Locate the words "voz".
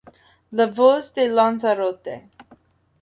0.79-1.13